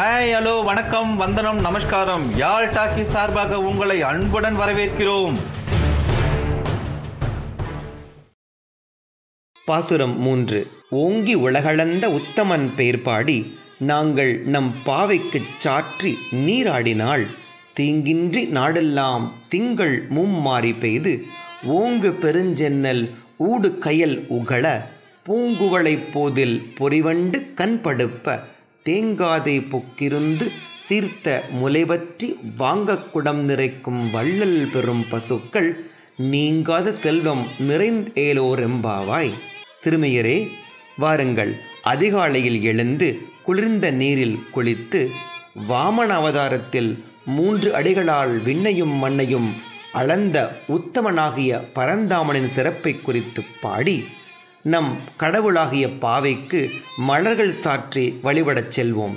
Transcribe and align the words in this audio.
Hi 0.00 0.34
hello 0.34 0.64
வணக்கம் 0.64 1.16
வந்தனம் 1.16 1.60
நமஸ்காரம். 1.60 2.36
யாழ் 2.36 2.68
டாக்கி 2.68 3.02
சார்பாக 3.02 3.58
உங்களை 3.60 4.02
அன்புடன் 4.02 4.58
வரவேற்கிறோம். 4.58 5.36
பாசுரம் 9.64 10.20
மூன்று. 10.20 10.70
ஓங்கி 10.90 11.34
உலகளந்த 11.34 12.08
உத்தமன் 12.08 12.74
பெயர் 12.76 13.02
பாடி 13.02 13.58
நாங்கள் 13.78 14.40
நம் 14.40 14.74
பாவைக்குச் 14.86 15.58
சாற்றி 15.58 16.18
நீராடினாள் 16.30 17.26
தீங்கின்றி 17.80 18.48
நாடெல்லாம் 18.48 19.30
திங்கள் 19.48 20.08
மும்மாறி 20.08 20.78
பெய்து 20.78 21.24
ஓங்கு 21.68 22.14
பெருஞ்சென்னல் 22.22 23.10
ஊடு 23.38 23.78
கயல் 23.80 24.26
உகள 24.28 24.84
பூங்குவளைப் 25.28 26.12
போதில் 26.12 26.72
பொறிவண்டு 26.78 27.52
கண்படுப்ப 27.54 28.40
தேங்காதை 28.88 29.56
பொக்கிருந்து 29.68 30.50
சீர்த்த 30.88 31.42
முலைபற்றி 31.64 32.28
வாங்கக் 32.58 33.10
குடம் 33.10 33.44
நிறைக்கும் 33.44 34.10
வள்ளல் 34.10 34.68
பெறும் 34.72 35.04
பசுக்கள் 35.10 35.84
நீங்காத 36.16 36.92
செல்வம் 36.92 37.46
நிறைந்தேலோரெம்பாவாய் 37.58 39.30
சிறுமியரே 39.84 40.48
வாருங்கள். 40.98 41.56
அதிகாலையில் 41.82 42.62
எழுந்து 42.62 43.18
குளிர்ந்த 43.42 43.90
நீரில் 43.90 44.38
குளித்து 44.54 45.10
வாமன 45.68 46.06
அவதாரத்தில் 46.06 47.04
மூன்று 47.26 47.74
அடிகளால் 47.74 48.42
விண்ணையும் 48.46 48.96
மண்ணையும் 48.96 49.52
அளந்த 49.92 50.56
உத்தமனாகிய 50.68 51.62
பரந்தாமனின் 51.74 52.48
சிறப்பை 52.48 53.00
குறித்து 53.00 53.42
பாடி 53.60 54.04
நம் 54.62 54.96
கடவுளாகிய 55.16 55.88
பாவைக்கு 55.88 56.70
மலர்கள் 56.96 57.52
சாற்றி 57.52 58.20
வழிபடச் 58.22 58.72
செல்வோம். 58.76 59.14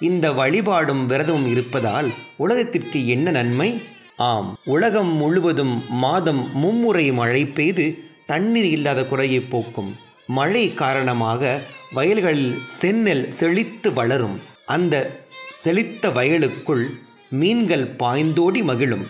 இந்த 0.00 0.32
வழிபாடும் 0.32 1.10
விரதமும் 1.10 1.50
இருப்பதால் 1.50 2.10
உலகத்திற்கு 2.36 3.08
என்ன 3.08 3.30
நன்மை? 3.30 3.82
ஆம் 4.16 4.58
உலகம் 4.64 5.12
முழுவதும் 5.16 5.84
மாதம் 5.88 6.50
மும்முறை 6.52 7.12
மழை 7.12 7.46
பெய்து 7.46 8.04
தண்ணீர் 8.26 8.64
இல்லாத 8.64 9.04
குறையை 9.04 9.40
போக்கும். 9.40 9.96
மழை 10.26 10.74
காரணமாக 10.74 11.60
வயல்களில் 11.92 12.58
செந்நெல் 12.80 13.28
செழித்து 13.28 13.92
வளரும். 13.92 14.40
அந்த 14.66 15.24
செழித்த 15.56 16.10
வயலுக்குள் 16.10 16.90
மீன்கள் 17.30 17.94
பாய்ந்தோடி 17.98 18.62
மகிழும். 18.62 19.06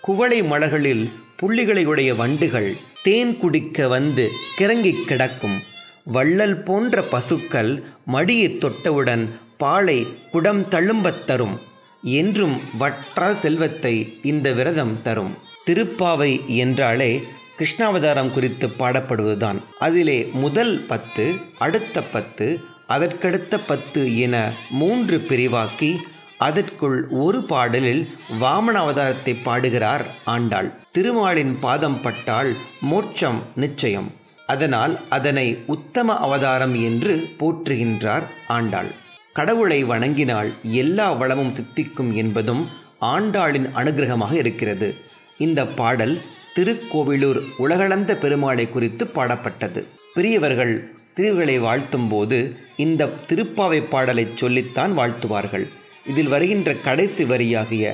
குவளை 0.00 0.42
மலர்களில் 0.42 1.12
புள்ளிகளையுடைய 1.42 2.16
வண்டுகள் 2.16 2.76
தேன் 3.04 3.36
குடிக்க 3.36 3.88
வந்து 3.88 4.30
கிறங்கிக் 4.58 5.04
கிடக்கும். 5.04 5.60
வள்ளல் 6.04 6.62
போன்ற 6.62 7.02
பசுக்கள் 7.02 7.82
மடியை 8.12 8.58
தொட்டவுடன் 8.58 9.28
பாலை 9.58 10.06
குடம் 10.30 10.68
தழும்பத் 10.68 11.24
தரும். 11.26 11.60
என்றும் 12.02 12.60
வற்றா 12.80 13.32
செல்வத்தை 13.32 14.18
இந்த 14.22 14.52
விரதம் 14.52 15.02
தரும். 15.02 15.34
திருப்பாவை 15.66 16.46
என்றாலே 16.46 17.22
கிருஷ்ணாவதாரம் 17.58 18.30
குறித்து 18.30 18.68
பாடப்படுவதுதான். 18.68 19.58
அதிலே 19.78 20.30
முதல் 20.32 20.84
பத்து 20.88 21.34
அடுத்த 21.58 22.02
பத்து 22.02 22.60
அதற்கடுத்த 22.88 23.60
பத்து 23.66 24.18
என 24.18 24.52
மூன்று 24.70 25.18
பிரிவாக்கி 25.18 26.00
அதற்குள் 26.38 27.08
ஒரு 27.08 27.42
பாடலில் 27.42 28.08
வாமன 28.40 28.76
அவதாரத்தை 28.84 29.36
பாடுகிறார் 29.42 30.06
ஆண்டாள். 30.24 30.72
திருமாலின் 30.92 31.58
பாதம் 31.60 32.00
பட்டால் 32.00 32.56
மோட்சம் 32.80 33.42
நிச்சயம். 33.54 34.12
அதனால் 34.46 35.00
அதனை 35.08 35.58
உத்தம 35.66 36.16
அவதாரம் 36.16 36.74
என்று 36.82 37.28
போற்றுகின்றார் 37.38 38.22
ஆண்டாள். 38.48 38.90
கடவுளை 39.32 39.84
வணங்கினால் 39.84 40.52
எல்லா 40.62 41.12
வளமும் 41.12 41.52
சித்திக்கும் 41.52 42.14
என்பதும் 42.14 42.68
ஆண்டாளின் 43.00 43.68
அனுகிரகமாக 43.74 44.32
இருக்கிறது. 44.32 44.94
இந்த 45.38 45.66
பாடல் 45.66 46.20
திருக்கோவிலூர் 46.54 47.40
உலகளந்த 47.56 48.18
பெருமாளை 48.22 48.68
குறித்து 48.68 49.10
பாடப்பட்டது. 49.14 49.84
பெரியவர்கள் 50.14 50.90
சிறுவர்களை 51.04 51.58
வாழ்த்தும் 51.58 52.08
போது 52.08 52.56
இந்த 52.76 53.08
திருப்பாவை 53.28 53.82
பாடலை 53.90 54.26
சொல்லித்தான் 54.34 54.98
வாழ்த்துவார்கள். 54.98 55.68
இதில் 56.06 56.28
வருகின்ற 56.28 56.70
கடைசி 56.84 57.24
வரியாகிய 57.24 57.84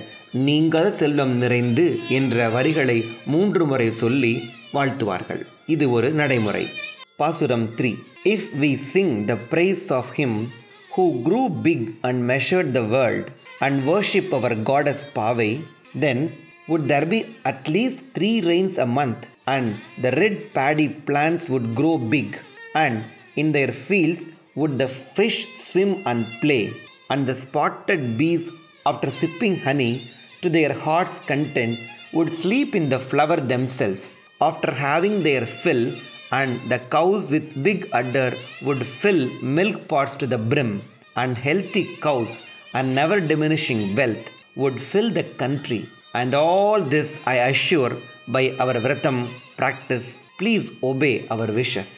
நீங்கள் 0.41 0.91
செல்வம் 0.93 1.35
நிறைந்து 1.37 1.87
என்ற 2.09 2.49
வரிகளை 2.49 2.99
மூன்று 3.25 3.65
முறை 3.67 3.89
சொல்லி 3.93 4.35
வாழ்த்துவார்கள் 4.73 5.43
இது 5.67 5.87
ஒரு 5.91 6.11
நடைமுறை 6.13 6.65
பாசுரம் 7.17 7.67
three 7.79 7.91
if 8.25 8.47
we 8.61 8.71
sing 8.93 9.15
the 9.25 9.37
praise 9.51 9.87
of 9.93 10.13
him 10.17 10.39
who 10.97 11.07
grew 11.23 11.43
big 11.63 11.89
and 12.01 12.23
measured 12.31 12.71
the 12.71 12.83
world 12.91 13.31
and 13.59 13.81
worship 13.85 14.33
our 14.35 14.57
goddess 14.63 15.05
Paavai 15.13 15.51
then 16.01 16.23
would 16.69 16.85
there 16.89 17.07
be 17.07 17.21
at least 17.45 18.03
three 18.17 18.31
three 18.41 18.61
a 18.79 18.87
month 18.99 19.25
and 19.47 19.71
the 20.03 20.13
red 20.17 20.39
paddy 20.53 20.87
plans 21.07 21.47
plants 21.49 21.73
grow 21.75 21.93
big 22.11 22.37
and 22.77 23.01
in 23.35 23.51
in 23.55 23.73
feels 23.81 24.25
fields 24.53 24.79
the 24.79 24.89
fish 25.09 25.43
swim 25.65 25.97
and 26.05 26.25
and 26.45 26.90
and 27.11 27.27
the 27.27 27.37
spotted 27.45 28.03
bees, 28.19 28.45
after 28.91 29.11
sipping 29.19 29.57
honey 29.67 29.93
to 30.43 30.49
their 30.57 30.73
heart's 30.85 31.19
content, 31.33 31.79
would 32.17 32.31
sleep 32.43 32.75
in 32.79 32.89
the 32.93 33.03
flower 33.11 33.37
themselves, 33.53 34.05
after 34.49 34.71
having 34.73 35.17
their 35.27 35.45
fill, 35.63 35.85
and 36.39 36.53
the 36.71 36.79
cows 36.95 37.25
with 37.35 37.63
big 37.67 37.81
udder 38.01 38.31
would 38.67 38.83
fill 39.01 39.23
milk 39.59 39.77
pots 39.91 40.15
to 40.21 40.27
the 40.33 40.41
brim, 40.53 40.73
and 41.17 41.37
healthy 41.49 41.85
cows 42.07 42.31
and 42.75 42.95
never 43.01 43.19
diminishing 43.33 43.83
wealth 43.99 44.25
would 44.63 44.77
fill 44.91 45.11
the 45.19 45.27
country. 45.43 45.83
And 46.15 46.35
all 46.35 46.81
this 46.95 47.09
I 47.27 47.37
assure 47.51 47.93
by 48.37 48.45
our 48.63 48.75
Vratam 48.85 49.19
practice. 49.57 50.21
Please 50.39 50.71
obey 50.83 51.15
our 51.29 51.47
wishes. 51.59 51.91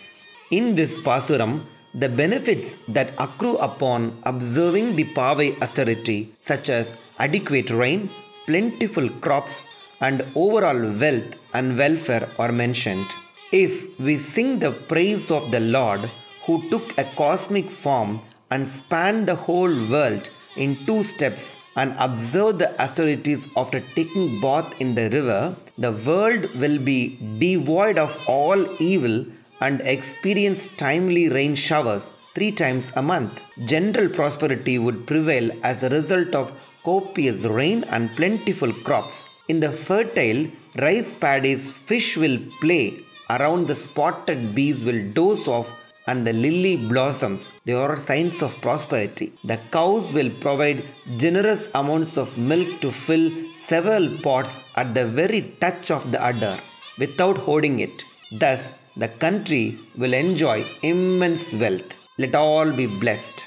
In 0.50 0.74
this 0.74 0.98
Pasuram, 1.06 1.52
the 1.94 2.08
benefits 2.08 2.76
that 2.88 3.12
accrue 3.18 3.56
upon 3.58 4.16
observing 4.24 4.96
the 4.96 5.04
Pavai 5.04 5.60
austerity, 5.60 6.32
such 6.38 6.68
as 6.70 6.96
adequate 7.18 7.70
rain, 7.70 8.08
plentiful 8.46 9.08
crops, 9.20 9.64
and 10.00 10.24
overall 10.34 10.80
wealth 10.92 11.36
and 11.52 11.76
welfare, 11.76 12.28
are 12.38 12.50
mentioned. 12.50 13.06
If 13.52 13.98
we 14.00 14.16
sing 14.16 14.58
the 14.58 14.72
praise 14.72 15.30
of 15.30 15.50
the 15.50 15.60
Lord 15.60 16.00
who 16.46 16.68
took 16.70 16.96
a 16.98 17.04
cosmic 17.04 17.66
form 17.66 18.20
and 18.50 18.66
spanned 18.66 19.28
the 19.28 19.34
whole 19.34 19.74
world 19.90 20.30
in 20.56 20.76
two 20.86 21.02
steps 21.02 21.56
and 21.76 21.94
observe 21.98 22.58
the 22.58 22.80
austerities 22.80 23.48
after 23.56 23.80
taking 23.80 24.40
bath 24.40 24.80
in 24.80 24.94
the 24.94 25.08
river, 25.10 25.54
the 25.78 25.92
world 25.92 26.52
will 26.54 26.78
be 26.78 27.18
devoid 27.38 27.98
of 27.98 28.18
all 28.26 28.66
evil 28.80 29.24
and 29.66 29.80
experience 29.94 30.62
timely 30.84 31.24
rain 31.36 31.54
showers 31.66 32.16
three 32.34 32.52
times 32.62 32.86
a 32.96 33.02
month. 33.12 33.34
General 33.72 34.08
prosperity 34.18 34.76
would 34.84 35.06
prevail 35.06 35.46
as 35.70 35.82
a 35.82 35.92
result 35.98 36.34
of 36.34 36.52
copious 36.88 37.44
rain 37.44 37.84
and 37.94 38.14
plentiful 38.18 38.72
crops. 38.86 39.28
In 39.48 39.60
the 39.60 39.72
fertile 39.86 40.42
rice 40.86 41.12
paddies, 41.12 41.70
fish 41.70 42.16
will 42.16 42.38
play 42.60 42.86
around 43.30 43.66
the 43.66 43.78
spotted 43.86 44.40
bees 44.56 44.84
will 44.86 45.02
doze 45.18 45.46
off 45.56 45.68
and 46.10 46.26
the 46.26 46.32
lily 46.44 46.74
blossoms 46.90 47.40
they 47.66 47.74
are 47.82 47.96
signs 48.08 48.38
of 48.46 48.60
prosperity 48.64 49.28
the 49.50 49.58
cows 49.76 50.06
will 50.16 50.30
provide 50.44 50.80
generous 51.24 51.62
amounts 51.80 52.14
of 52.22 52.36
milk 52.50 52.70
to 52.82 52.90
fill 53.04 53.26
several 53.70 54.06
pots 54.26 54.54
at 54.80 54.88
the 54.96 55.06
very 55.20 55.42
touch 55.62 55.90
of 55.96 56.04
the 56.12 56.20
udder 56.30 56.56
without 57.02 57.38
hoarding 57.46 57.78
it 57.86 58.04
thus 58.42 58.62
the 58.96 59.08
country 59.08 59.78
will 59.96 60.14
enjoy 60.14 60.64
immense 60.82 61.52
wealth. 61.54 61.94
Let 62.18 62.34
all 62.34 62.70
be 62.70 62.86
blessed 62.86 63.46